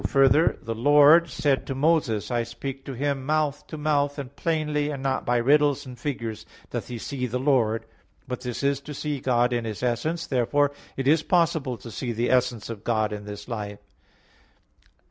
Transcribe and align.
2: 0.01 0.07
Further, 0.07 0.57
the 0.63 0.73
Lord 0.73 1.29
said 1.29 1.67
to 1.67 1.75
Moses: 1.75 2.31
"I 2.31 2.41
speak 2.41 2.85
to 2.85 2.93
him 2.93 3.23
mouth 3.23 3.67
to 3.67 3.77
mouth, 3.77 4.17
and 4.17 4.35
plainly, 4.35 4.89
and 4.89 5.03
not 5.03 5.27
by 5.27 5.37
riddles 5.37 5.85
and 5.85 5.95
figures 5.95 6.43
doth 6.71 6.87
he 6.87 6.97
see 6.97 7.27
the 7.27 7.37
Lord" 7.37 7.83
(Num. 7.83 7.89
12:8); 8.21 8.21
but 8.29 8.41
this 8.41 8.63
is 8.63 8.79
to 8.81 8.95
see 8.95 9.19
God 9.19 9.53
in 9.53 9.63
His 9.63 9.83
essence. 9.83 10.25
Therefore 10.25 10.71
it 10.97 11.07
is 11.07 11.21
possible 11.21 11.77
to 11.77 11.91
see 11.91 12.13
the 12.13 12.31
essence 12.31 12.67
of 12.71 12.83
God 12.83 13.13
in 13.13 13.25
this 13.25 13.47
life. 13.47 13.77